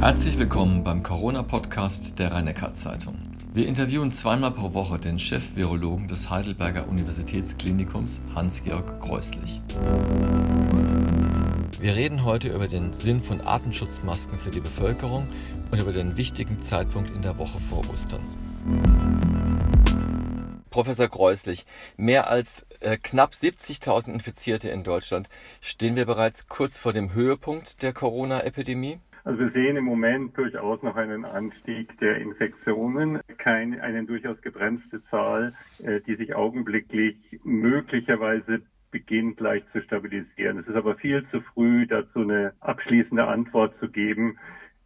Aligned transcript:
Herzlich 0.00 0.38
willkommen 0.38 0.84
beim 0.84 1.02
Corona-Podcast 1.02 2.18
der 2.18 2.30
rhein 2.30 2.54
zeitung 2.72 3.16
Wir 3.54 3.66
interviewen 3.66 4.12
zweimal 4.12 4.50
pro 4.50 4.74
Woche 4.74 4.98
den 4.98 5.18
Chef-Virologen 5.18 6.06
des 6.06 6.28
Heidelberger 6.28 6.86
Universitätsklinikums 6.86 8.20
Hans-Georg 8.34 9.00
Kreuslich. 9.00 9.62
Wir 11.80 11.96
reden 11.96 12.24
heute 12.24 12.48
über 12.48 12.68
den 12.68 12.92
Sinn 12.92 13.22
von 13.22 13.40
Atemschutzmasken 13.40 14.38
für 14.38 14.50
die 14.50 14.60
Bevölkerung 14.60 15.26
und 15.70 15.80
über 15.80 15.92
den 15.92 16.16
wichtigen 16.16 16.62
Zeitpunkt 16.62 17.10
in 17.10 17.22
der 17.22 17.38
Woche 17.38 17.58
vor 17.58 17.82
Ostern. 17.90 18.20
Professor 20.70 21.08
Kreuslich, 21.08 21.64
mehr 21.96 22.28
als 22.28 22.66
äh, 22.80 22.98
knapp 22.98 23.32
70.000 23.32 24.12
Infizierte 24.12 24.68
in 24.68 24.84
Deutschland. 24.84 25.30
Stehen 25.62 25.96
wir 25.96 26.04
bereits 26.04 26.48
kurz 26.48 26.78
vor 26.78 26.92
dem 26.92 27.14
Höhepunkt 27.14 27.82
der 27.82 27.94
Corona-Epidemie? 27.94 29.00
Also 29.26 29.40
wir 29.40 29.48
sehen 29.48 29.76
im 29.76 29.82
Moment 29.82 30.38
durchaus 30.38 30.84
noch 30.84 30.94
einen 30.94 31.24
Anstieg 31.24 31.98
der 31.98 32.18
Infektionen, 32.18 33.18
keine, 33.38 33.82
eine 33.82 34.04
durchaus 34.04 34.40
gebremste 34.40 35.02
Zahl, 35.02 35.52
äh, 35.82 36.00
die 36.00 36.14
sich 36.14 36.36
augenblicklich 36.36 37.40
möglicherweise 37.42 38.62
beginnt 38.92 39.40
leicht 39.40 39.68
zu 39.70 39.82
stabilisieren. 39.82 40.58
Es 40.58 40.68
ist 40.68 40.76
aber 40.76 40.94
viel 40.94 41.24
zu 41.24 41.40
früh, 41.40 41.88
dazu 41.88 42.20
eine 42.20 42.52
abschließende 42.60 43.26
Antwort 43.26 43.74
zu 43.74 43.90
geben 43.90 44.38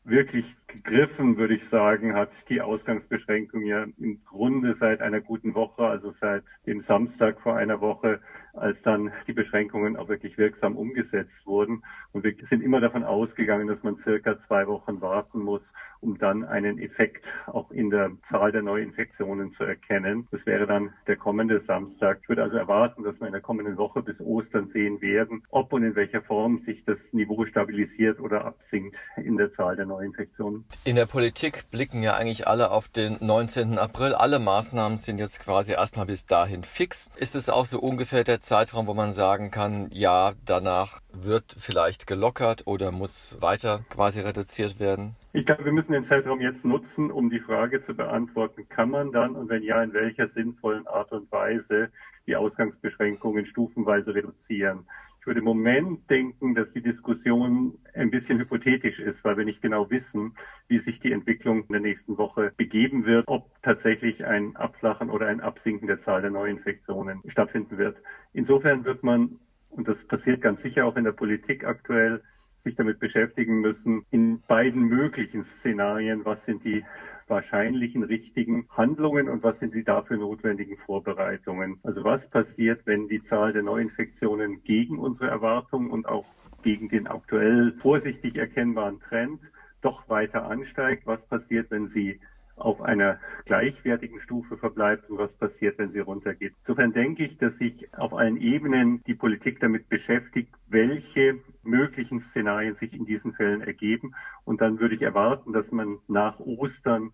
wirklich 0.04 0.56
gegriffen, 0.66 1.36
würde 1.36 1.54
ich 1.54 1.68
sagen, 1.68 2.14
hat 2.14 2.48
die 2.48 2.60
Ausgangsbeschränkung 2.60 3.62
ja 3.62 3.86
im 3.98 4.24
Grunde 4.24 4.72
seit 4.72 5.02
einer 5.02 5.20
guten 5.20 5.54
Woche, 5.54 5.84
also 5.86 6.10
seit 6.12 6.44
dem 6.66 6.80
Samstag 6.80 7.40
vor 7.40 7.56
einer 7.56 7.80
Woche, 7.80 8.20
als 8.54 8.82
dann 8.82 9.12
die 9.26 9.32
Beschränkungen 9.32 9.96
auch 9.96 10.08
wirklich 10.08 10.38
wirksam 10.38 10.76
umgesetzt 10.76 11.46
wurden. 11.46 11.82
Und 12.12 12.24
wir 12.24 12.34
sind 12.42 12.62
immer 12.62 12.80
davon 12.80 13.04
ausgegangen, 13.04 13.66
dass 13.66 13.82
man 13.82 13.96
circa 13.96 14.38
zwei 14.38 14.66
Wochen 14.66 15.00
warten 15.00 15.40
muss, 15.40 15.72
um 16.00 16.16
dann 16.18 16.44
einen 16.44 16.78
Effekt 16.78 17.32
auch 17.46 17.70
in 17.70 17.90
der 17.90 18.12
Zahl 18.22 18.52
der 18.52 18.62
Neuinfektionen 18.62 19.50
zu 19.50 19.64
erkennen. 19.64 20.28
Das 20.30 20.46
wäre 20.46 20.66
dann 20.66 20.94
der 21.06 21.16
kommende 21.16 21.60
Samstag. 21.60 22.20
Ich 22.22 22.28
würde 22.28 22.42
also 22.42 22.56
erwarten, 22.56 23.02
dass 23.02 23.20
wir 23.20 23.26
in 23.26 23.32
der 23.32 23.42
kommenden 23.42 23.76
Woche 23.76 24.02
bis 24.02 24.20
Ostern 24.20 24.66
sehen 24.66 25.00
werden, 25.02 25.42
ob 25.50 25.72
und 25.72 25.82
in 25.82 25.94
welcher 25.94 26.22
Form 26.22 26.58
sich 26.58 26.84
das 26.84 27.12
Niveau 27.12 27.44
stabilisiert 27.44 28.18
oder 28.20 28.44
absinkt 28.44 28.98
in 29.16 29.36
der 29.36 29.50
Zahl 29.50 29.76
der 29.76 29.89
Neuinfektionen. 29.90 30.64
In 30.84 30.96
der 30.96 31.06
Politik 31.06 31.70
blicken 31.70 32.02
ja 32.02 32.14
eigentlich 32.14 32.46
alle 32.46 32.70
auf 32.70 32.88
den 32.88 33.18
19. 33.20 33.78
April. 33.78 34.14
Alle 34.14 34.38
Maßnahmen 34.38 34.96
sind 34.96 35.18
jetzt 35.18 35.40
quasi 35.40 35.72
erstmal 35.72 36.06
bis 36.06 36.24
dahin 36.26 36.64
fix. 36.64 37.10
Ist 37.16 37.34
es 37.34 37.48
auch 37.48 37.66
so 37.66 37.78
ungefähr 37.80 38.24
der 38.24 38.40
Zeitraum, 38.40 38.86
wo 38.86 38.94
man 38.94 39.12
sagen 39.12 39.50
kann, 39.50 39.88
ja, 39.92 40.32
danach 40.44 41.00
wird 41.12 41.56
vielleicht 41.58 42.06
gelockert 42.06 42.66
oder 42.66 42.92
muss 42.92 43.36
weiter 43.40 43.84
quasi 43.90 44.20
reduziert 44.20 44.80
werden? 44.80 45.16
Ich 45.32 45.46
glaube, 45.46 45.64
wir 45.64 45.72
müssen 45.72 45.92
den 45.92 46.02
Zeitraum 46.02 46.40
jetzt 46.40 46.64
nutzen, 46.64 47.10
um 47.10 47.30
die 47.30 47.38
Frage 47.38 47.80
zu 47.80 47.94
beantworten, 47.94 48.68
kann 48.68 48.90
man 48.90 49.12
dann 49.12 49.36
und 49.36 49.48
wenn 49.48 49.62
ja, 49.62 49.80
in 49.82 49.92
welcher 49.92 50.26
sinnvollen 50.26 50.88
Art 50.88 51.12
und 51.12 51.30
Weise 51.30 51.90
die 52.26 52.34
Ausgangsbeschränkungen 52.34 53.46
stufenweise 53.46 54.14
reduzieren. 54.14 54.86
Ich 55.20 55.26
würde 55.26 55.40
im 55.40 55.44
Moment 55.44 56.08
denken, 56.08 56.54
dass 56.54 56.72
die 56.72 56.80
Diskussion 56.80 57.78
ein 57.92 58.10
bisschen 58.10 58.38
hypothetisch 58.38 59.00
ist, 59.00 59.22
weil 59.22 59.36
wir 59.36 59.44
nicht 59.44 59.60
genau 59.60 59.90
wissen, 59.90 60.32
wie 60.66 60.78
sich 60.78 60.98
die 60.98 61.12
Entwicklung 61.12 61.64
in 61.64 61.72
der 61.72 61.80
nächsten 61.80 62.16
Woche 62.16 62.52
begeben 62.56 63.04
wird, 63.04 63.24
ob 63.26 63.50
tatsächlich 63.60 64.24
ein 64.24 64.56
Abflachen 64.56 65.10
oder 65.10 65.26
ein 65.26 65.40
Absinken 65.40 65.86
der 65.88 65.98
Zahl 65.98 66.22
der 66.22 66.30
Neuinfektionen 66.30 67.20
stattfinden 67.26 67.76
wird. 67.76 68.00
Insofern 68.32 68.86
wird 68.86 69.02
man, 69.02 69.38
und 69.68 69.88
das 69.88 70.04
passiert 70.04 70.40
ganz 70.40 70.62
sicher 70.62 70.86
auch 70.86 70.96
in 70.96 71.04
der 71.04 71.12
Politik 71.12 71.64
aktuell, 71.64 72.22
sich 72.62 72.76
damit 72.76 72.98
beschäftigen 72.98 73.60
müssen, 73.60 74.04
in 74.10 74.40
beiden 74.42 74.82
möglichen 74.82 75.44
Szenarien, 75.44 76.24
was 76.24 76.44
sind 76.44 76.64
die 76.64 76.84
wahrscheinlichen 77.26 78.02
richtigen 78.02 78.66
Handlungen 78.68 79.28
und 79.28 79.42
was 79.42 79.60
sind 79.60 79.74
die 79.74 79.84
dafür 79.84 80.18
notwendigen 80.18 80.76
Vorbereitungen. 80.76 81.78
Also 81.82 82.04
was 82.04 82.28
passiert, 82.28 82.82
wenn 82.84 83.08
die 83.08 83.22
Zahl 83.22 83.52
der 83.52 83.62
Neuinfektionen 83.62 84.62
gegen 84.64 84.98
unsere 84.98 85.30
Erwartungen 85.30 85.90
und 85.90 86.06
auch 86.06 86.26
gegen 86.62 86.88
den 86.88 87.06
aktuell 87.06 87.72
vorsichtig 87.72 88.36
erkennbaren 88.36 88.98
Trend 89.00 89.50
doch 89.80 90.08
weiter 90.08 90.44
ansteigt? 90.44 91.06
Was 91.06 91.26
passiert, 91.26 91.70
wenn 91.70 91.86
sie 91.86 92.18
auf 92.60 92.80
einer 92.82 93.18
gleichwertigen 93.44 94.20
Stufe 94.20 94.56
verbleibt 94.56 95.10
und 95.10 95.18
was 95.18 95.34
passiert, 95.34 95.78
wenn 95.78 95.90
sie 95.90 96.00
runtergeht. 96.00 96.54
Insofern 96.60 96.92
denke 96.92 97.24
ich, 97.24 97.36
dass 97.36 97.58
sich 97.58 97.92
auf 97.94 98.12
allen 98.12 98.36
Ebenen 98.36 99.02
die 99.04 99.14
Politik 99.14 99.60
damit 99.60 99.88
beschäftigt, 99.88 100.54
welche 100.68 101.40
möglichen 101.62 102.20
Szenarien 102.20 102.74
sich 102.74 102.94
in 102.94 103.04
diesen 103.06 103.32
Fällen 103.32 103.60
ergeben. 103.60 104.14
Und 104.44 104.60
dann 104.60 104.80
würde 104.80 104.94
ich 104.94 105.02
erwarten, 105.02 105.52
dass 105.52 105.72
man 105.72 105.98
nach 106.08 106.40
Ostern 106.40 107.12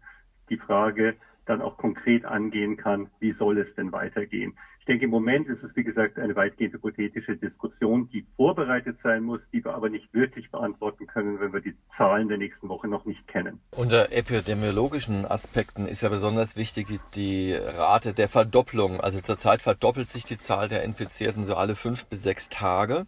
die 0.48 0.58
Frage 0.58 1.16
dann 1.46 1.62
auch 1.62 1.76
konkret 1.78 2.24
angehen 2.24 2.76
kann, 2.76 3.08
wie 3.20 3.32
soll 3.32 3.58
es 3.58 3.74
denn 3.74 3.92
weitergehen. 3.92 4.54
Ich 4.80 4.84
denke, 4.84 5.06
im 5.06 5.10
Moment 5.10 5.48
ist 5.48 5.62
es, 5.62 5.74
wie 5.76 5.84
gesagt, 5.84 6.18
eine 6.18 6.36
weitgehend 6.36 6.74
hypothetische 6.74 7.36
Diskussion, 7.36 8.08
die 8.08 8.26
vorbereitet 8.36 8.98
sein 8.98 9.22
muss, 9.22 9.48
die 9.50 9.64
wir 9.64 9.74
aber 9.74 9.88
nicht 9.88 10.12
wirklich 10.12 10.50
beantworten 10.50 11.06
können, 11.06 11.40
wenn 11.40 11.52
wir 11.52 11.60
die 11.60 11.74
Zahlen 11.88 12.28
der 12.28 12.38
nächsten 12.38 12.68
Woche 12.68 12.88
noch 12.88 13.04
nicht 13.04 13.26
kennen. 13.26 13.60
Unter 13.70 14.12
epidemiologischen 14.12 15.24
Aspekten 15.24 15.86
ist 15.86 16.02
ja 16.02 16.08
besonders 16.08 16.56
wichtig 16.56 16.86
die, 16.88 17.00
die 17.14 17.54
Rate 17.54 18.12
der 18.12 18.28
Verdopplung. 18.28 19.00
Also 19.00 19.20
zurzeit 19.20 19.62
verdoppelt 19.62 20.08
sich 20.08 20.24
die 20.24 20.38
Zahl 20.38 20.68
der 20.68 20.82
Infizierten 20.82 21.44
so 21.44 21.54
alle 21.54 21.74
fünf 21.74 22.06
bis 22.06 22.22
sechs 22.22 22.48
Tage 22.48 23.06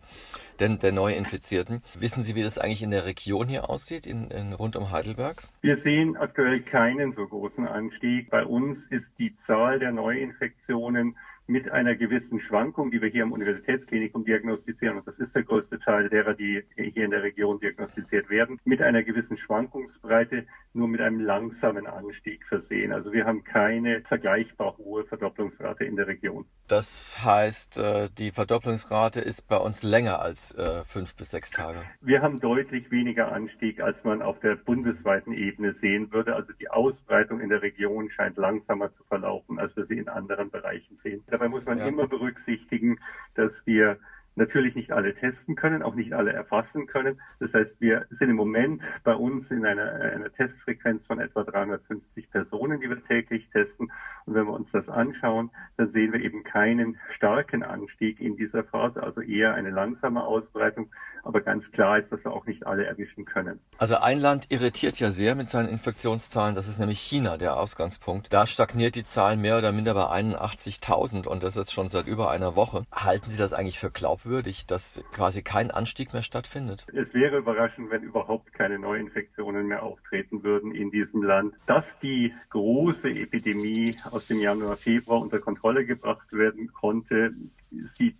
denn 0.60 0.78
der 0.78 0.92
Neuinfizierten. 0.92 1.82
Wissen 1.98 2.22
Sie, 2.22 2.34
wie 2.34 2.42
das 2.42 2.58
eigentlich 2.58 2.82
in 2.82 2.90
der 2.90 3.06
Region 3.06 3.48
hier 3.48 3.70
aussieht, 3.70 4.06
in, 4.06 4.30
in, 4.30 4.52
rund 4.52 4.76
um 4.76 4.90
Heidelberg? 4.90 5.42
Wir 5.60 5.76
sehen 5.76 6.16
aktuell 6.16 6.60
keinen 6.60 7.12
so 7.12 7.26
großen 7.26 7.66
Anstieg. 7.66 8.30
Bei 8.30 8.44
uns 8.44 8.86
ist 8.86 9.18
die 9.18 9.34
Zahl 9.34 9.78
der 9.78 9.92
Neuinfektionen 9.92 11.16
mit 11.48 11.70
einer 11.70 11.96
gewissen 11.96 12.40
Schwankung, 12.40 12.90
die 12.90 13.00
wir 13.00 13.08
hier 13.08 13.22
am 13.22 13.32
Universitätsklinikum 13.32 14.24
diagnostizieren, 14.24 14.98
und 14.98 15.06
das 15.06 15.18
ist 15.18 15.34
der 15.34 15.42
größte 15.42 15.78
Teil 15.78 16.10
derer, 16.10 16.34
die 16.34 16.62
hier 16.76 17.04
in 17.04 17.10
der 17.10 17.22
Region 17.22 17.58
diagnostiziert 17.58 18.28
werden, 18.28 18.60
mit 18.64 18.82
einer 18.82 19.02
gewissen 19.02 19.38
Schwankungsbreite 19.38 20.46
nur 20.74 20.88
mit 20.88 21.00
einem 21.00 21.20
langsamen 21.20 21.86
Anstieg 21.86 22.46
versehen. 22.46 22.92
Also 22.92 23.12
wir 23.12 23.24
haben 23.24 23.44
keine 23.44 24.02
vergleichbar 24.02 24.76
hohe 24.76 25.04
Verdopplungsrate 25.04 25.84
in 25.84 25.96
der 25.96 26.06
Region. 26.06 26.44
Das 26.68 27.24
heißt, 27.24 27.78
äh, 27.78 28.10
die 28.16 28.30
Verdopplungsrate 28.30 29.20
ist 29.20 29.48
bei 29.48 29.56
uns 29.56 29.82
länger 29.82 30.20
als 30.20 30.54
äh, 30.54 30.84
fünf 30.84 31.16
bis 31.16 31.30
sechs 31.30 31.50
Tage. 31.50 31.78
Wir 32.02 32.20
haben 32.20 32.40
deutlich 32.40 32.90
weniger 32.90 33.32
Anstieg, 33.32 33.80
als 33.80 34.04
man 34.04 34.20
auf 34.20 34.38
der 34.40 34.56
bundesweiten 34.56 35.32
Ebene 35.32 35.72
sehen 35.72 36.12
würde. 36.12 36.36
Also 36.36 36.52
die 36.52 36.68
Ausbreitung 36.68 37.40
in 37.40 37.48
der 37.48 37.62
Region 37.62 38.10
scheint 38.10 38.36
langsamer 38.36 38.90
zu 38.90 39.02
verlaufen, 39.04 39.58
als 39.58 39.74
wir 39.76 39.84
sie 39.84 39.96
in 39.96 40.08
anderen 40.08 40.50
Bereichen 40.50 40.98
sehen. 40.98 41.24
Dabei 41.38 41.50
muss 41.50 41.66
man 41.66 41.78
ja. 41.78 41.86
immer 41.86 42.08
berücksichtigen, 42.08 42.98
dass 43.34 43.64
wir 43.64 43.98
natürlich 44.38 44.74
nicht 44.74 44.92
alle 44.92 45.14
testen 45.14 45.56
können, 45.56 45.82
auch 45.82 45.94
nicht 45.94 46.12
alle 46.14 46.32
erfassen 46.32 46.86
können. 46.86 47.20
Das 47.40 47.52
heißt, 47.52 47.80
wir 47.80 48.06
sind 48.10 48.30
im 48.30 48.36
Moment 48.36 48.82
bei 49.04 49.14
uns 49.14 49.50
in 49.50 49.66
einer, 49.66 49.92
einer 49.92 50.32
Testfrequenz 50.32 51.06
von 51.06 51.20
etwa 51.20 51.42
350 51.42 52.30
Personen, 52.30 52.80
die 52.80 52.88
wir 52.88 53.02
täglich 53.02 53.50
testen. 53.50 53.92
Und 54.24 54.34
wenn 54.34 54.46
wir 54.46 54.52
uns 54.52 54.70
das 54.70 54.88
anschauen, 54.88 55.50
dann 55.76 55.88
sehen 55.88 56.12
wir 56.12 56.20
eben 56.20 56.44
keinen 56.44 56.98
starken 57.08 57.62
Anstieg 57.62 58.20
in 58.20 58.36
dieser 58.36 58.64
Phase, 58.64 59.02
also 59.02 59.20
eher 59.20 59.54
eine 59.54 59.70
langsame 59.70 60.24
Ausbreitung. 60.24 60.90
Aber 61.24 61.40
ganz 61.40 61.70
klar 61.70 61.98
ist, 61.98 62.12
dass 62.12 62.24
wir 62.24 62.32
auch 62.32 62.46
nicht 62.46 62.66
alle 62.66 62.86
erwischen 62.86 63.24
können. 63.24 63.60
Also 63.76 63.96
ein 63.96 64.18
Land 64.18 64.46
irritiert 64.50 65.00
ja 65.00 65.10
sehr 65.10 65.34
mit 65.34 65.48
seinen 65.48 65.68
Infektionszahlen, 65.68 66.54
das 66.54 66.68
ist 66.68 66.78
nämlich 66.78 67.00
China, 67.00 67.36
der 67.36 67.56
Ausgangspunkt. 67.56 68.32
Da 68.32 68.46
stagniert 68.46 68.94
die 68.94 69.04
Zahl 69.04 69.36
mehr 69.36 69.58
oder 69.58 69.72
minder 69.72 69.94
bei 69.94 70.04
81.000 70.04 71.26
und 71.26 71.42
das 71.42 71.56
ist 71.56 71.72
schon 71.72 71.88
seit 71.88 72.06
über 72.06 72.30
einer 72.30 72.54
Woche. 72.54 72.84
Halten 72.92 73.28
Sie 73.28 73.36
das 73.36 73.52
eigentlich 73.52 73.80
für 73.80 73.90
glaubwürdig? 73.90 74.27
Glaubwürdig, 74.28 74.66
dass 74.66 75.02
quasi 75.12 75.42
kein 75.42 75.70
Anstieg 75.70 76.12
mehr 76.12 76.22
stattfindet? 76.22 76.86
Es 76.92 77.14
wäre 77.14 77.38
überraschend, 77.38 77.90
wenn 77.90 78.02
überhaupt 78.02 78.52
keine 78.52 78.78
Neuinfektionen 78.78 79.66
mehr 79.66 79.82
auftreten 79.82 80.42
würden 80.42 80.72
in 80.72 80.90
diesem 80.90 81.22
Land. 81.22 81.58
Dass 81.66 81.98
die 81.98 82.34
große 82.50 83.08
Epidemie 83.08 83.96
aus 84.10 84.26
dem 84.26 84.40
Januar, 84.40 84.76
Februar 84.76 85.20
unter 85.20 85.38
Kontrolle 85.38 85.86
gebracht 85.86 86.32
werden 86.32 86.72
konnte, 86.72 87.32
sieht 87.70 88.16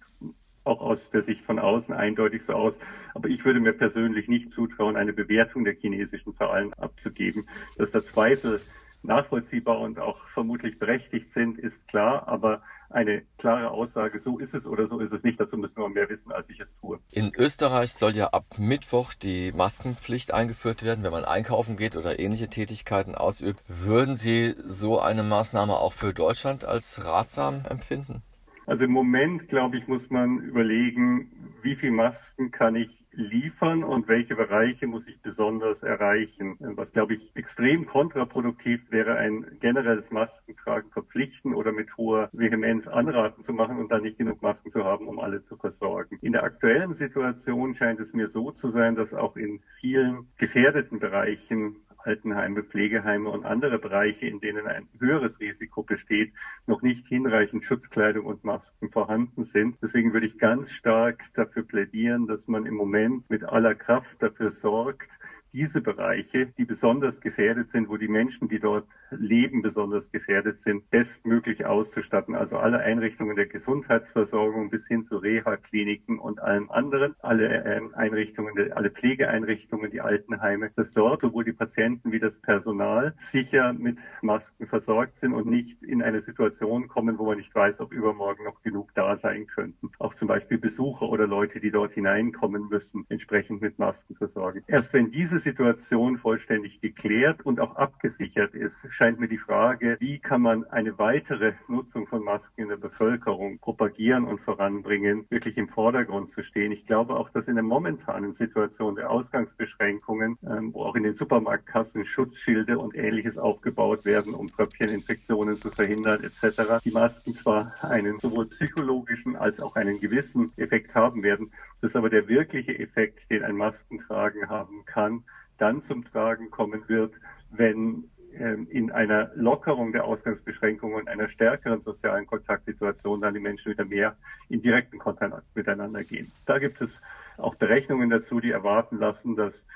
auch 0.65 0.81
aus 0.81 1.11
der 1.11 1.23
Sicht 1.23 1.45
von 1.45 1.59
außen 1.59 1.95
eindeutig 1.95 2.43
so 2.45 2.55
aus. 2.55 2.79
Aber 3.15 3.29
ich 3.29 3.45
würde 3.45 3.61
mir 3.61 3.73
persönlich 3.73 4.29
nicht 4.29 4.51
zutrauen, 4.51 4.97
eine 4.97 5.13
Bewertung 5.13 5.65
der 5.65 5.75
chinesischen 5.75 6.35
Zahlen 6.35 6.73
abzugeben. 6.75 7.47
Dass 7.77 7.91
der 7.91 8.03
Zweifel 8.03 8.61
nachvollziehbar 9.03 9.79
und 9.81 9.99
auch 9.99 10.29
vermutlich 10.29 10.79
berechtigt 10.79 11.33
sind, 11.33 11.59
ist 11.59 11.89
klar. 11.89 12.29
Aber 12.29 12.63
eine 12.91 13.23
klare 13.39 13.71
Aussage, 13.71 14.19
so 14.19 14.39
ist 14.39 14.55
es 14.55 14.67
oder 14.67 14.87
so 14.87 15.01
ist 15.01 15.13
es 15.13 15.23
nicht, 15.23 15.41
dazu 15.41 15.57
müssen 15.57 15.81
wir 15.81 15.89
mehr 15.89 16.09
wissen, 16.09 16.33
als 16.33 16.49
ich 16.51 16.61
es 16.61 16.77
tue. 16.77 16.99
In 17.11 17.33
Österreich 17.35 17.93
soll 17.93 18.17
ja 18.17 18.29
ab 18.29 18.45
Mittwoch 18.59 19.15
die 19.15 19.53
Maskenpflicht 19.53 20.33
eingeführt 20.33 20.83
werden, 20.83 21.05
wenn 21.05 21.13
man 21.13 21.25
einkaufen 21.25 21.77
geht 21.77 21.97
oder 21.97 22.19
ähnliche 22.19 22.49
Tätigkeiten 22.49 23.15
ausübt. 23.15 23.63
Würden 23.69 24.17
Sie 24.17 24.55
so 24.65 25.01
eine 25.01 25.23
Maßnahme 25.23 25.75
auch 25.75 25.93
für 25.93 26.13
Deutschland 26.13 26.65
als 26.65 27.05
ratsam 27.07 27.65
empfinden? 27.69 28.23
Also 28.69 28.85
im 28.85 28.93
Moment, 28.93 29.49
glaube 29.49 29.79
ich, 29.79 29.89
muss 29.89 30.11
man 30.11 30.41
überlegen, 30.41 31.31
wie 31.63 31.75
viel 31.75 31.91
Masken 31.91 32.51
kann 32.51 32.77
ich 32.77 33.07
liefern 33.13 33.83
und 33.83 34.09
welche 34.09 34.37
Bereiche 34.37 34.87
muss 34.87 35.09
ich 35.09 35.23
besonders 35.23 35.83
erreichen. 35.83 36.55
Was, 36.61 36.93
glaube 36.93 37.15
ich, 37.15 37.35
extrem 37.35 37.87
kontraproduktiv 37.87 38.91
wäre, 38.91 39.17
ein 39.17 39.57
generelles 39.59 40.11
Maskentragen 40.11 40.91
verpflichten 40.91 41.55
oder 41.55 41.73
mit 41.73 41.97
hoher 41.97 42.29
Vehemenz 42.33 42.89
anraten 42.89 43.43
zu 43.43 43.55
machen 43.55 43.79
und 43.79 43.91
dann 43.91 44.03
nicht 44.03 44.19
genug 44.19 44.43
Masken 44.43 44.69
zu 44.69 44.85
haben, 44.85 45.09
um 45.09 45.19
alle 45.19 45.41
zu 45.41 45.57
versorgen. 45.57 46.19
In 46.21 46.33
der 46.33 46.43
aktuellen 46.43 46.93
Situation 46.93 47.75
scheint 47.75 48.01
es 48.01 48.13
mir 48.13 48.29
so 48.29 48.51
zu 48.51 48.69
sein, 48.69 48.95
dass 48.95 49.15
auch 49.15 49.37
in 49.37 49.61
vielen 49.81 50.27
gefährdeten 50.37 50.99
Bereichen 50.99 51.77
Altenheime, 52.09 52.63
Pflegeheime 52.63 53.29
und 53.29 53.45
andere 53.45 53.79
Bereiche, 53.79 54.27
in 54.27 54.41
denen 54.41 54.67
ein 54.67 54.89
höheres 54.99 55.41
Risiko 55.41 55.83
besteht, 55.83 56.33
noch 56.67 56.81
nicht 56.81 57.07
hinreichend 57.07 57.65
Schutzkleidung 57.65 58.25
und 58.25 58.45
Masken 58.45 58.91
vorhanden 58.91 59.43
sind. 59.45 59.77
Deswegen 59.83 60.15
würde 60.15 60.27
ich 60.27 60.39
ganz 60.39 60.73
stark 60.73 61.25
dafür 61.35 61.65
plädieren, 61.65 62.27
dass 62.27 62.49
man 62.49 62.65
im 62.65 62.77
Moment 62.77 63.29
mit 63.29 63.45
aller 63.45 63.75
Kraft 63.75 64.23
dafür 64.23 64.51
sorgt, 64.51 65.19
diese 65.53 65.81
Bereiche, 65.81 66.47
die 66.59 66.65
besonders 66.65 67.21
gefährdet 67.21 67.71
sind, 67.71 67.89
wo 67.89 67.97
die 67.97 68.09
Menschen, 68.09 68.49
die 68.49 68.59
dort 68.59 68.87
leben, 69.11 69.63
besonders 69.63 70.11
gefährdet 70.11 70.59
sind, 70.59 70.89
bestmöglich 70.91 71.67
auszustatten. 71.67 72.35
Also 72.35 72.59
alle 72.59 72.81
Einrichtungen 72.81 73.37
der 73.37 73.47
Gesundheitsversorgung 73.47 74.71
bis 74.71 74.87
hin 74.87 75.03
zu 75.03 75.19
Reha-Kliniken 75.19 76.19
und 76.19 76.41
allem 76.41 76.71
anderen, 76.71 77.15
alle 77.21 77.65
ähm, 77.65 77.95
Einrichtungen, 77.95 78.73
alle 78.73 78.91
Pflegeeinrichtungen, 78.91 79.91
die 79.91 80.01
Altenheime, 80.01 80.71
dass 80.77 80.93
dort 80.93 81.23
sowohl 81.23 81.45
die 81.45 81.53
Patienten 81.53 82.13
wie 82.13 82.19
das 82.19 82.41
Personal 82.41 83.15
sicher 83.17 83.73
mit 83.73 83.99
Masken 84.23 84.67
versorgt 84.67 85.17
sind 85.17 85.33
und 85.33 85.47
nicht 85.47 85.83
in 85.83 86.03
eine 86.03 86.21
Situation 86.21 86.89
kommen, 86.89 87.19
wo 87.19 87.27
man 87.27 87.39
nicht 87.39 87.55
weiß, 87.55 87.81
ob 87.81 87.93
übermorgen 87.93 88.45
noch 88.45 88.63
genug 88.63 88.95
da 88.95 89.17
sein 89.17 89.47
könnten. 89.47 89.91
Auch 89.99 90.15
zum 90.15 90.29
Beispiel 90.29 90.59
Besucher 90.59 91.09
oder 91.09 91.27
Leute, 91.27 91.61
die 91.61 91.71
dort 91.71 91.93
hineinkommen 91.93 92.69
müssen, 92.69 93.07
entsprechend 93.09 93.61
mit 93.61 93.79
Masken 93.79 94.15
versorgen. 94.15 94.63
Erst 94.67 94.93
wenn 94.93 95.11
diese 95.11 95.38
diese 95.39 95.51
Situation 95.51 96.19
vollständig 96.19 96.81
geklärt 96.81 97.47
und 97.47 97.61
auch 97.61 97.77
abgesichert 97.77 98.55
ist, 98.55 98.87
scheint 98.91 99.21
mir 99.21 99.29
die 99.29 99.39
Frage, 99.39 99.97
wie 100.01 100.19
kann 100.19 100.43
man 100.43 100.65
eine 100.65 100.99
weitere 100.99 101.53
Nutzung 101.69 102.09
von 102.09 102.25
Masken 102.25 102.63
in 102.63 102.69
der 102.69 102.77
Bevölkerung 102.77 103.59
propagieren 103.61 104.25
und 104.25 104.41
voranbringen, 104.41 105.27
wirklich 105.31 105.57
im 105.57 105.69
Vordergrund 105.69 106.31
zu 106.31 106.43
stehen. 106.43 106.73
Ich 106.73 106.85
glaube 106.87 107.17
auch, 107.17 107.31
dass 107.31 107.47
in 107.47 107.55
der 107.55 107.63
momentanen 107.63 108.33
Situation 108.33 108.97
der 108.97 109.11
Ausgangsbeschränkungen, 109.11 110.39
ähm, 110.43 110.75
wo 110.75 110.83
auch 110.83 110.97
in 110.97 111.05
den 111.05 111.15
Supermarktkassen 111.15 112.05
Schutzschilde 112.05 112.79
und 112.79 112.97
ähnliches 112.97 113.39
aufgebaut 113.39 114.05
werden, 114.05 114.35
um 114.35 114.49
Tröpfcheninfektionen 114.49 115.57
zu 115.57 115.71
verhindern 115.71 116.25
etc., 116.25 116.83
die 116.85 116.91
Masken 116.91 117.35
zwar 117.35 117.75
einen 117.85 118.19
sowohl 118.19 118.47
psychologischen 118.47 119.37
als 119.37 119.61
auch 119.61 119.77
einen 119.77 120.01
gewissen 120.01 120.53
Effekt 120.57 120.97
haben 120.97 121.23
werden, 121.23 121.53
das 121.81 121.93
ist 121.93 121.97
aber 121.97 122.11
der 122.11 122.27
wirkliche 122.27 122.77
Effekt, 122.77 123.31
den 123.31 123.45
ein 123.45 123.57
Maskentragen 123.57 124.49
haben 124.49 124.85
kann, 124.85 125.23
dann 125.59 125.83
zum 125.83 126.05
Tragen 126.05 126.51
kommen 126.51 126.89
wird, 126.89 127.15
wenn 127.51 128.11
ähm, 128.35 128.69
in 128.71 128.91
einer 128.93 129.31
Lockerung 129.35 129.93
der 129.93 130.05
Ausgangsbeschränkungen 130.05 130.97
und 130.97 131.09
einer 131.09 131.29
stärkeren 131.29 131.81
sozialen 131.81 132.27
Kontaktsituation 132.27 133.21
dann 133.21 133.35
die 133.35 133.41
Menschen 133.41 133.73
wieder 133.73 133.85
mehr 133.85 134.17
in 134.49 134.61
direkten 134.61 134.99
Kontakt 134.99 135.45
miteinander 135.55 136.05
gehen. 136.05 136.31
Da 136.47 136.59
gibt 136.59 136.81
es 136.81 137.01
auch 137.37 137.55
Berechnungen 137.55 138.11
dazu, 138.11 138.41
die 138.41 138.51
erwarten 138.51 138.99
lassen, 138.99 139.35
dass 139.35 139.67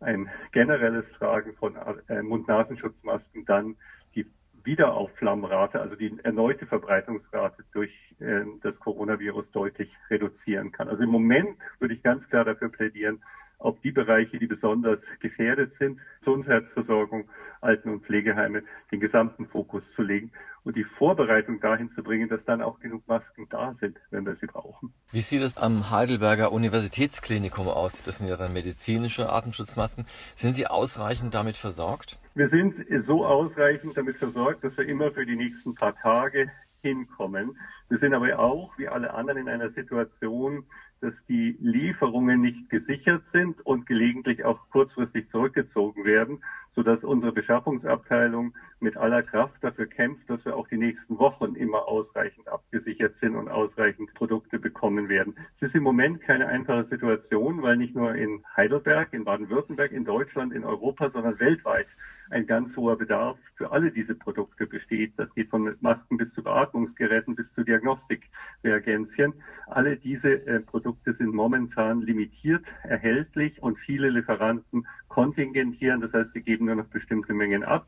ein 0.00 0.28
generelles 0.52 1.12
Tragen 1.12 1.54
von 1.54 1.76
äh, 2.08 2.22
Mund-Nasenschutzmasken 2.22 3.44
dann 3.44 3.76
die 4.14 4.26
Wiederaufflammrate, 4.64 5.80
also 5.80 5.96
die 5.96 6.18
erneute 6.22 6.66
Verbreitungsrate 6.66 7.64
durch 7.72 8.14
äh, 8.20 8.42
das 8.62 8.80
Coronavirus 8.80 9.52
deutlich 9.52 9.96
reduzieren 10.10 10.72
kann. 10.72 10.88
Also 10.88 11.04
im 11.04 11.10
Moment 11.10 11.58
würde 11.78 11.94
ich 11.94 12.02
ganz 12.02 12.28
klar 12.28 12.44
dafür 12.44 12.68
plädieren, 12.68 13.22
auf 13.58 13.80
die 13.80 13.90
Bereiche, 13.90 14.38
die 14.38 14.46
besonders 14.46 15.02
gefährdet 15.20 15.72
sind, 15.72 16.00
Gesundheitsversorgung, 16.20 17.28
Alten- 17.60 17.90
und 17.90 18.04
Pflegeheime, 18.04 18.62
den 18.92 19.00
gesamten 19.00 19.46
Fokus 19.46 19.92
zu 19.94 20.02
legen 20.02 20.30
und 20.64 20.76
die 20.76 20.84
Vorbereitung 20.84 21.60
dahin 21.60 21.88
zu 21.88 22.02
bringen, 22.02 22.28
dass 22.28 22.44
dann 22.44 22.62
auch 22.62 22.78
genug 22.78 23.06
Masken 23.08 23.46
da 23.48 23.72
sind, 23.72 23.98
wenn 24.10 24.24
wir 24.26 24.36
sie 24.36 24.46
brauchen. 24.46 24.92
Wie 25.10 25.22
sieht 25.22 25.42
es 25.42 25.56
am 25.56 25.90
Heidelberger 25.90 26.52
Universitätsklinikum 26.52 27.68
aus? 27.68 28.02
Das 28.02 28.18
sind 28.18 28.28
ja 28.28 28.36
dann 28.36 28.52
medizinische 28.52 29.30
Atemschutzmasken. 29.30 30.06
Sind 30.36 30.52
Sie 30.52 30.66
ausreichend 30.66 31.34
damit 31.34 31.56
versorgt? 31.56 32.18
Wir 32.34 32.48
sind 32.48 32.74
so 32.98 33.26
ausreichend 33.26 33.96
damit 33.96 34.16
versorgt, 34.16 34.62
dass 34.62 34.76
wir 34.76 34.86
immer 34.86 35.10
für 35.10 35.26
die 35.26 35.36
nächsten 35.36 35.74
paar 35.74 35.96
Tage 35.96 36.50
hinkommen. 36.82 37.58
Wir 37.88 37.98
sind 37.98 38.14
aber 38.14 38.38
auch, 38.38 38.78
wie 38.78 38.88
alle 38.88 39.14
anderen, 39.14 39.40
in 39.40 39.48
einer 39.48 39.68
Situation, 39.68 40.64
dass 41.00 41.24
die 41.24 41.56
Lieferungen 41.60 42.40
nicht 42.40 42.70
gesichert 42.70 43.24
sind 43.24 43.64
und 43.64 43.86
gelegentlich 43.86 44.44
auch 44.44 44.68
kurzfristig 44.70 45.28
zurückgezogen 45.28 46.04
werden, 46.04 46.42
sodass 46.70 47.04
unsere 47.04 47.32
Beschaffungsabteilung 47.32 48.54
mit 48.80 48.96
aller 48.96 49.22
Kraft 49.22 49.62
dafür 49.62 49.86
kämpft, 49.86 50.28
dass 50.30 50.44
wir 50.44 50.56
auch 50.56 50.68
die 50.68 50.76
nächsten 50.76 51.18
Wochen 51.18 51.54
immer 51.54 51.86
ausreichend 51.86 52.48
abgesichert 52.48 53.14
sind 53.14 53.36
und 53.36 53.48
ausreichend 53.48 54.12
Produkte 54.14 54.58
bekommen 54.58 55.08
werden. 55.08 55.36
Es 55.54 55.62
ist 55.62 55.76
im 55.76 55.82
Moment 55.82 56.20
keine 56.20 56.46
einfache 56.46 56.84
Situation, 56.84 57.62
weil 57.62 57.76
nicht 57.76 57.94
nur 57.94 58.14
in 58.14 58.44
Heidelberg, 58.56 59.12
in 59.12 59.24
Baden-Württemberg, 59.24 59.92
in 59.92 60.04
Deutschland, 60.04 60.52
in 60.52 60.64
Europa, 60.64 61.10
sondern 61.10 61.38
weltweit 61.38 61.88
ein 62.30 62.46
ganz 62.46 62.76
hoher 62.76 62.96
Bedarf 62.96 63.38
für 63.54 63.70
alle 63.70 63.90
diese 63.90 64.14
Produkte 64.14 64.66
besteht. 64.66 65.14
Das 65.16 65.34
geht 65.34 65.50
von 65.50 65.76
Masken 65.80 66.16
bis 66.16 66.34
zu 66.34 66.42
Beatmungsgeräten 66.68 67.34
bis 67.34 67.52
zu 67.52 67.64
Diagnostikreagenzien. 67.64 69.34
Alle 69.66 69.96
diese 69.96 70.46
äh, 70.46 70.60
Produkte 70.60 71.12
sind 71.12 71.34
momentan 71.34 72.00
limitiert 72.00 72.74
erhältlich 72.82 73.62
und 73.62 73.78
viele 73.78 74.08
Lieferanten 74.08 74.86
kontingentieren. 75.08 76.00
Das 76.00 76.12
heißt, 76.12 76.32
sie 76.32 76.42
geben 76.42 76.66
nur 76.66 76.74
noch 76.74 76.88
bestimmte 76.88 77.32
Mengen 77.32 77.64
ab 77.64 77.86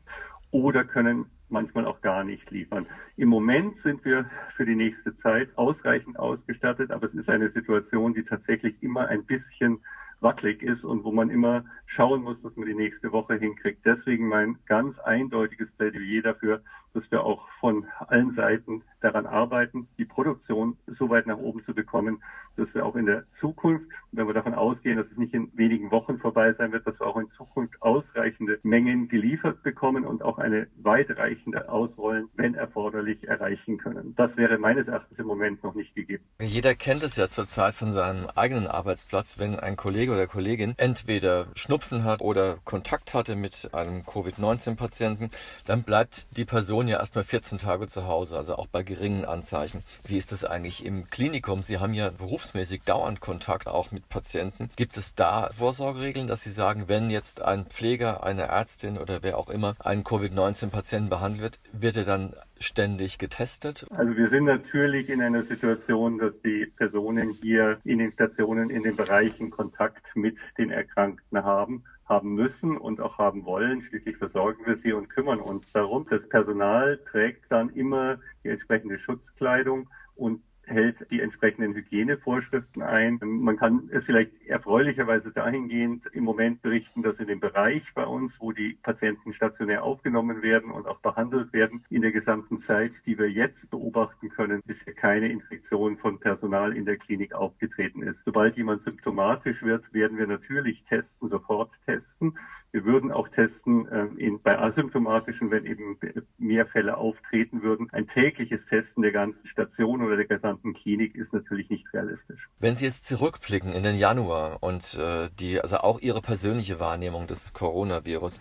oder 0.51 0.83
können 0.83 1.25
manchmal 1.47 1.85
auch 1.85 2.01
gar 2.01 2.23
nicht 2.23 2.49
liefern. 2.49 2.87
Im 3.17 3.27
Moment 3.27 3.75
sind 3.75 4.05
wir 4.05 4.25
für 4.49 4.65
die 4.65 4.75
nächste 4.75 5.13
Zeit 5.13 5.57
ausreichend 5.57 6.17
ausgestattet, 6.17 6.91
aber 6.91 7.05
es 7.05 7.13
ist 7.13 7.29
eine 7.29 7.49
Situation, 7.49 8.13
die 8.13 8.23
tatsächlich 8.23 8.81
immer 8.81 9.07
ein 9.07 9.25
bisschen 9.25 9.79
wackelig 10.21 10.63
ist 10.63 10.85
und 10.85 11.03
wo 11.03 11.11
man 11.11 11.29
immer 11.29 11.65
schauen 11.85 12.23
muss, 12.23 12.41
dass 12.41 12.55
man 12.55 12.67
die 12.67 12.75
nächste 12.75 13.11
Woche 13.11 13.35
hinkriegt. 13.35 13.85
Deswegen 13.85 14.27
mein 14.27 14.57
ganz 14.65 14.99
eindeutiges 14.99 15.71
Plädoyer 15.71 16.21
dafür, 16.21 16.61
dass 16.93 17.11
wir 17.11 17.23
auch 17.23 17.49
von 17.49 17.85
allen 18.07 18.29
Seiten 18.29 18.83
daran 19.01 19.25
arbeiten, 19.25 19.87
die 19.97 20.05
Produktion 20.05 20.77
so 20.87 21.09
weit 21.09 21.27
nach 21.27 21.37
oben 21.37 21.61
zu 21.61 21.73
bekommen, 21.73 22.23
dass 22.55 22.73
wir 22.75 22.85
auch 22.85 22.95
in 22.95 23.07
der 23.07 23.29
Zukunft, 23.31 23.87
wenn 24.11 24.27
wir 24.27 24.33
davon 24.33 24.53
ausgehen, 24.53 24.97
dass 24.97 25.11
es 25.11 25.17
nicht 25.17 25.33
in 25.33 25.51
wenigen 25.55 25.91
Wochen 25.91 26.17
vorbei 26.17 26.53
sein 26.53 26.71
wird, 26.71 26.85
dass 26.87 26.99
wir 26.99 27.07
auch 27.07 27.17
in 27.17 27.27
Zukunft 27.27 27.81
ausreichende 27.81 28.59
Mengen 28.63 29.07
geliefert 29.07 29.63
bekommen 29.63 30.05
und 30.05 30.21
auch 30.21 30.37
eine 30.37 30.67
weitreichende 30.77 31.69
Ausrollen, 31.69 32.29
wenn 32.35 32.53
erforderlich, 32.53 33.27
erreichen 33.27 33.77
können. 33.77 34.13
Das 34.15 34.37
wäre 34.37 34.59
meines 34.59 34.87
Erachtens 34.87 35.19
im 35.19 35.27
Moment 35.27 35.63
noch 35.63 35.73
nicht 35.73 35.95
gegeben. 35.95 36.23
Jeder 36.39 36.75
kennt 36.75 37.03
es 37.03 37.15
ja 37.15 37.27
zurzeit 37.27 37.75
von 37.75 37.91
seinem 37.91 38.27
eigenen 38.35 38.67
Arbeitsplatz, 38.67 39.39
wenn 39.39 39.55
ein 39.55 39.75
Kollege 39.75 40.10
Kollege 40.11 40.23
oder 40.23 40.27
Kollegin 40.27 40.73
entweder 40.77 41.47
Schnupfen 41.55 42.03
hat 42.03 42.21
oder 42.21 42.57
Kontakt 42.65 43.13
hatte 43.13 43.35
mit 43.35 43.69
einem 43.73 44.05
Covid-19-Patienten, 44.05 45.29
dann 45.65 45.83
bleibt 45.83 46.27
die 46.35 46.43
Person 46.43 46.87
ja 46.89 46.99
erstmal 46.99 47.23
14 47.23 47.57
Tage 47.57 47.87
zu 47.87 48.07
Hause, 48.07 48.37
also 48.37 48.55
auch 48.55 48.67
bei 48.67 48.83
geringen 48.83 49.23
Anzeichen. 49.23 49.83
Wie 50.03 50.17
ist 50.17 50.31
das 50.33 50.43
eigentlich 50.43 50.85
im 50.85 51.09
Klinikum? 51.09 51.63
Sie 51.63 51.79
haben 51.79 51.93
ja 51.93 52.09
berufsmäßig 52.09 52.81
dauernd 52.83 53.21
Kontakt 53.21 53.67
auch 53.67 53.91
mit 53.91 54.09
Patienten. 54.09 54.69
Gibt 54.75 54.97
es 54.97 55.15
da 55.15 55.49
Vorsorgeregeln, 55.53 56.27
dass 56.27 56.41
Sie 56.41 56.51
sagen, 56.51 56.89
wenn 56.89 57.09
jetzt 57.09 57.41
ein 57.41 57.65
Pfleger, 57.65 58.23
eine 58.23 58.43
Ärztin 58.43 58.97
oder 58.97 59.23
wer 59.23 59.37
auch 59.37 59.49
immer 59.49 59.75
einen 59.79 60.03
Covid-19-Patienten 60.03 61.09
behandelt 61.09 61.41
wird, 61.41 61.59
wird 61.71 61.95
er 61.95 62.05
dann 62.05 62.33
ständig 62.61 63.17
getestet? 63.17 63.85
Also 63.91 64.15
wir 64.15 64.29
sind 64.29 64.45
natürlich 64.45 65.09
in 65.09 65.21
einer 65.21 65.43
Situation, 65.43 66.17
dass 66.17 66.41
die 66.41 66.65
Personen 66.65 67.29
hier 67.29 67.79
in 67.83 67.99
den 67.99 68.11
Stationen 68.11 68.69
in 68.69 68.83
den 68.83 68.95
Bereichen 68.95 69.49
Kontakt 69.49 70.15
mit 70.15 70.37
den 70.57 70.71
Erkrankten 70.71 71.43
haben 71.43 71.83
haben 72.11 72.35
müssen 72.35 72.77
und 72.77 72.99
auch 72.99 73.19
haben 73.19 73.45
wollen. 73.45 73.81
Schließlich 73.81 74.17
versorgen 74.17 74.65
wir 74.65 74.75
sie 74.75 74.91
und 74.91 75.07
kümmern 75.07 75.39
uns 75.39 75.71
darum. 75.71 76.05
Das 76.09 76.27
Personal 76.27 76.99
trägt 77.05 77.49
dann 77.49 77.69
immer 77.69 78.19
die 78.43 78.49
entsprechende 78.49 78.99
Schutzkleidung 78.99 79.89
und 80.15 80.41
hält 80.71 81.05
die 81.11 81.21
entsprechenden 81.21 81.73
Hygienevorschriften 81.73 82.81
ein. 82.81 83.19
Man 83.21 83.57
kann 83.57 83.89
es 83.91 84.05
vielleicht 84.05 84.31
erfreulicherweise 84.47 85.31
dahingehend 85.31 86.07
im 86.07 86.23
Moment 86.23 86.61
berichten, 86.61 87.03
dass 87.03 87.19
in 87.19 87.27
dem 87.27 87.39
Bereich 87.39 87.93
bei 87.93 88.05
uns, 88.05 88.39
wo 88.39 88.51
die 88.51 88.77
Patienten 88.81 89.33
stationär 89.33 89.83
aufgenommen 89.83 90.41
werden 90.41 90.71
und 90.71 90.87
auch 90.87 90.99
behandelt 90.99 91.53
werden, 91.53 91.83
in 91.89 92.01
der 92.01 92.11
gesamten 92.11 92.57
Zeit, 92.57 93.05
die 93.05 93.17
wir 93.17 93.29
jetzt 93.29 93.69
beobachten 93.69 94.29
können, 94.29 94.61
bisher 94.65 94.93
keine 94.93 95.29
Infektion 95.29 95.97
von 95.97 96.19
Personal 96.19 96.75
in 96.75 96.85
der 96.85 96.97
Klinik 96.97 97.33
aufgetreten 97.33 98.03
ist. 98.03 98.23
Sobald 98.25 98.55
jemand 98.57 98.81
symptomatisch 98.81 99.63
wird, 99.63 99.93
werden 99.93 100.17
wir 100.17 100.27
natürlich 100.27 100.83
testen, 100.83 101.27
sofort 101.27 101.71
testen. 101.85 102.37
Wir 102.71 102.85
würden 102.85 103.11
auch 103.11 103.27
testen 103.27 103.87
äh, 103.87 104.05
in, 104.17 104.41
bei 104.41 104.57
asymptomatischen, 104.57 105.51
wenn 105.51 105.65
eben 105.65 105.97
mehr 106.37 106.65
Fälle 106.65 106.97
auftreten 106.97 107.61
würden. 107.61 107.89
Ein 107.91 108.07
tägliches 108.07 108.65
Testen 108.65 109.03
der 109.03 109.11
ganzen 109.11 109.47
Station 109.47 110.01
oder 110.01 110.15
der 110.15 110.25
gesamten 110.25 110.60
Klinik 110.73 111.15
ist 111.15 111.33
natürlich 111.33 111.69
nicht 111.69 111.93
realistisch. 111.93 112.49
Wenn 112.59 112.75
Sie 112.75 112.85
jetzt 112.85 113.05
zurückblicken 113.05 113.73
in 113.73 113.83
den 113.83 113.95
Januar 113.95 114.57
und 114.61 114.95
äh, 114.95 115.29
die, 115.39 115.59
also 115.59 115.77
auch 115.77 115.99
Ihre 115.99 116.21
persönliche 116.21 116.79
Wahrnehmung 116.79 117.27
des 117.27 117.53
Coronavirus, 117.53 118.39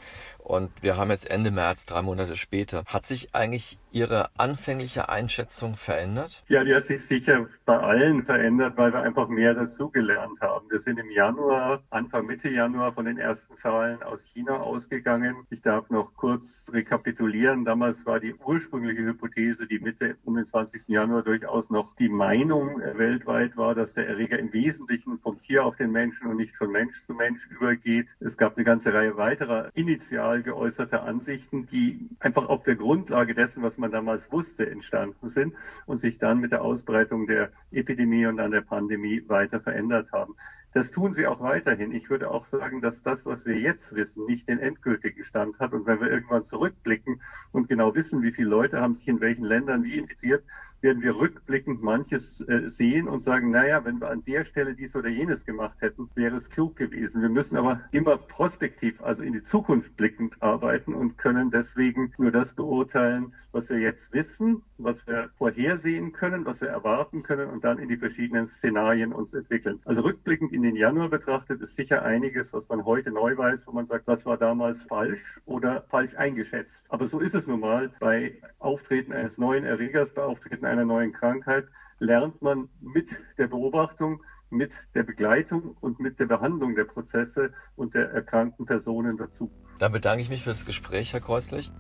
und 0.50 0.82
wir 0.82 0.96
haben 0.96 1.10
jetzt 1.10 1.30
Ende 1.30 1.50
März, 1.50 1.86
drei 1.86 2.02
Monate 2.02 2.34
später. 2.34 2.84
Hat 2.86 3.04
sich 3.04 3.34
eigentlich 3.34 3.78
Ihre 3.92 4.30
anfängliche 4.36 5.08
Einschätzung 5.08 5.76
verändert? 5.76 6.44
Ja, 6.48 6.64
die 6.64 6.74
hat 6.74 6.86
sich 6.86 7.06
sicher 7.06 7.46
bei 7.66 7.78
allen 7.78 8.24
verändert, 8.24 8.76
weil 8.76 8.92
wir 8.92 9.00
einfach 9.00 9.28
mehr 9.28 9.54
dazugelernt 9.54 10.40
haben. 10.40 10.68
Wir 10.70 10.80
sind 10.80 10.98
im 10.98 11.10
Januar, 11.10 11.82
Anfang 11.90 12.26
Mitte 12.26 12.48
Januar 12.48 12.92
von 12.92 13.04
den 13.04 13.18
ersten 13.18 13.56
Zahlen 13.56 14.02
aus 14.02 14.24
China 14.24 14.60
ausgegangen. 14.60 15.36
Ich 15.50 15.62
darf 15.62 15.88
noch 15.90 16.14
kurz 16.14 16.68
rekapitulieren. 16.72 17.64
Damals 17.64 18.04
war 18.06 18.18
die 18.18 18.34
ursprüngliche 18.34 19.02
Hypothese, 19.02 19.66
die 19.66 19.78
Mitte 19.78 20.16
um 20.24 20.34
den 20.34 20.46
20. 20.46 20.88
Januar 20.88 21.22
durchaus 21.22 21.70
noch 21.70 21.94
die 22.00 22.08
Meinung 22.08 22.80
weltweit 22.80 23.58
war, 23.58 23.74
dass 23.74 23.92
der 23.92 24.08
Erreger 24.08 24.38
im 24.38 24.54
Wesentlichen 24.54 25.18
vom 25.18 25.38
Tier 25.38 25.66
auf 25.66 25.76
den 25.76 25.92
Menschen 25.92 26.28
und 26.28 26.38
nicht 26.38 26.56
von 26.56 26.72
Mensch 26.72 27.04
zu 27.04 27.12
Mensch 27.12 27.46
übergeht. 27.50 28.08
Es 28.20 28.38
gab 28.38 28.56
eine 28.56 28.64
ganze 28.64 28.94
Reihe 28.94 29.18
weiterer 29.18 29.68
initial 29.74 30.42
geäußerter 30.42 31.02
Ansichten, 31.02 31.66
die 31.66 32.08
einfach 32.18 32.48
auf 32.48 32.62
der 32.62 32.76
Grundlage 32.76 33.34
dessen, 33.34 33.62
was 33.62 33.76
man 33.76 33.90
damals 33.90 34.32
wusste, 34.32 34.68
entstanden 34.70 35.28
sind 35.28 35.52
und 35.84 35.98
sich 35.98 36.16
dann 36.16 36.40
mit 36.40 36.52
der 36.52 36.62
Ausbreitung 36.62 37.26
der 37.26 37.50
Epidemie 37.70 38.24
und 38.24 38.38
dann 38.38 38.50
der 38.50 38.62
Pandemie 38.62 39.22
weiter 39.28 39.60
verändert 39.60 40.10
haben. 40.12 40.34
Das 40.72 40.90
tun 40.92 41.14
sie 41.14 41.26
auch 41.26 41.40
weiterhin. 41.40 41.92
Ich 41.92 42.10
würde 42.10 42.30
auch 42.30 42.46
sagen, 42.46 42.80
dass 42.80 43.02
das, 43.02 43.26
was 43.26 43.44
wir 43.44 43.58
jetzt 43.58 43.94
wissen, 43.94 44.26
nicht 44.26 44.48
den 44.48 44.58
endgültigen 44.58 45.24
Stand 45.24 45.58
hat. 45.58 45.72
Und 45.72 45.86
wenn 45.86 46.00
wir 46.00 46.10
irgendwann 46.10 46.44
zurückblicken 46.44 47.20
und 47.50 47.68
genau 47.68 47.94
wissen, 47.94 48.22
wie 48.22 48.30
viele 48.30 48.50
Leute 48.50 48.80
haben 48.80 48.94
sich 48.94 49.08
in 49.08 49.20
welchen 49.20 49.44
Ländern 49.44 49.82
wie 49.82 49.98
infiziert, 49.98 50.44
werden 50.80 51.02
wir 51.02 51.16
rückblickend 51.16 51.82
manches 51.82 52.40
äh, 52.48 52.68
sehen 52.68 53.08
und 53.08 53.20
sagen, 53.20 53.50
naja, 53.50 53.84
wenn 53.84 54.00
wir 54.00 54.10
an 54.10 54.22
der 54.24 54.44
Stelle 54.44 54.74
dies 54.74 54.94
oder 54.94 55.08
jenes 55.08 55.44
gemacht 55.44 55.80
hätten, 55.80 56.08
wäre 56.14 56.36
es 56.36 56.48
klug 56.48 56.76
gewesen. 56.76 57.20
Wir 57.20 57.28
müssen 57.28 57.56
aber 57.56 57.80
immer 57.90 58.16
prospektiv, 58.16 59.02
also 59.02 59.22
in 59.22 59.32
die 59.32 59.42
Zukunft 59.42 59.96
blickend 59.96 60.40
arbeiten 60.40 60.94
und 60.94 61.18
können 61.18 61.50
deswegen 61.50 62.12
nur 62.16 62.30
das 62.30 62.54
beurteilen, 62.54 63.34
was 63.52 63.68
wir 63.70 63.78
jetzt 63.78 64.12
wissen, 64.12 64.62
was 64.78 65.06
wir 65.06 65.30
vorhersehen 65.36 66.12
können, 66.12 66.46
was 66.46 66.60
wir 66.60 66.68
erwarten 66.68 67.22
können 67.22 67.50
und 67.50 67.64
dann 67.64 67.78
in 67.78 67.88
die 67.88 67.96
verschiedenen 67.96 68.46
Szenarien 68.46 69.12
uns 69.12 69.34
entwickeln. 69.34 69.80
Also 69.84 70.02
rückblickend 70.02 70.52
den 70.62 70.76
Januar 70.76 71.08
betrachtet 71.08 71.60
ist 71.60 71.76
sicher 71.76 72.02
einiges, 72.02 72.52
was 72.52 72.68
man 72.68 72.84
heute 72.84 73.10
neu 73.10 73.36
weiß, 73.36 73.66
wo 73.66 73.72
man 73.72 73.86
sagt, 73.86 74.08
das 74.08 74.26
war 74.26 74.36
damals 74.36 74.82
falsch 74.84 75.40
oder 75.44 75.84
falsch 75.88 76.14
eingeschätzt. 76.16 76.84
Aber 76.88 77.08
so 77.08 77.20
ist 77.20 77.34
es 77.34 77.46
nun 77.46 77.60
mal. 77.60 77.90
Bei 78.00 78.34
Auftreten 78.58 79.12
eines 79.12 79.38
neuen 79.38 79.64
Erregers, 79.64 80.12
bei 80.12 80.22
Auftreten 80.22 80.64
einer 80.64 80.84
neuen 80.84 81.12
Krankheit 81.12 81.66
lernt 81.98 82.42
man 82.42 82.68
mit 82.80 83.10
der 83.38 83.46
Beobachtung, 83.46 84.22
mit 84.50 84.72
der 84.94 85.02
Begleitung 85.02 85.76
und 85.80 86.00
mit 86.00 86.18
der 86.18 86.26
Behandlung 86.26 86.74
der 86.74 86.84
Prozesse 86.84 87.52
und 87.76 87.94
der 87.94 88.10
erkrankten 88.10 88.66
Personen 88.66 89.16
dazu. 89.16 89.50
Dann 89.78 89.92
bedanke 89.92 90.22
ich 90.22 90.30
mich 90.30 90.42
für 90.42 90.50
das 90.50 90.66
Gespräch, 90.66 91.12
Herr 91.12 91.20
Kreuslich. 91.20 91.70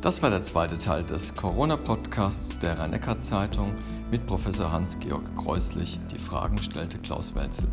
Das 0.00 0.22
war 0.22 0.30
der 0.30 0.42
zweite 0.42 0.78
Teil 0.78 1.04
des 1.04 1.34
Corona-Podcasts 1.34 2.58
der 2.58 2.78
rhein 2.78 2.98
zeitung 3.20 3.74
mit 4.10 4.26
Professor 4.26 4.72
Hans-Georg 4.72 5.36
Kreuslich. 5.36 6.00
Die 6.10 6.18
Fragen 6.18 6.56
stellte 6.56 6.96
Klaus 6.96 7.34
Welzel. 7.34 7.68